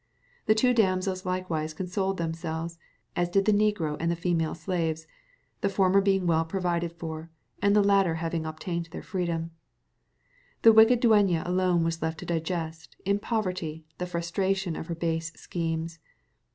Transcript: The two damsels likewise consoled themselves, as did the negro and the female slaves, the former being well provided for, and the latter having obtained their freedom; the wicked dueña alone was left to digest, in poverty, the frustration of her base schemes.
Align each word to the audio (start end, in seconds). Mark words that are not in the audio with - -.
The 0.47 0.55
two 0.55 0.73
damsels 0.73 1.27
likewise 1.27 1.75
consoled 1.75 2.17
themselves, 2.17 2.79
as 3.15 3.29
did 3.29 3.45
the 3.45 3.51
negro 3.51 3.97
and 3.99 4.09
the 4.09 4.15
female 4.15 4.55
slaves, 4.55 5.05
the 5.61 5.69
former 5.69 6.01
being 6.01 6.25
well 6.25 6.43
provided 6.43 6.91
for, 6.93 7.29
and 7.61 7.75
the 7.75 7.83
latter 7.83 8.15
having 8.15 8.43
obtained 8.47 8.87
their 8.87 9.03
freedom; 9.03 9.51
the 10.63 10.73
wicked 10.73 11.01
dueña 11.03 11.47
alone 11.47 11.83
was 11.83 12.01
left 12.01 12.17
to 12.21 12.25
digest, 12.25 12.95
in 13.05 13.19
poverty, 13.19 13.85
the 13.99 14.07
frustration 14.07 14.75
of 14.75 14.87
her 14.87 14.95
base 14.95 15.31
schemes. 15.35 15.99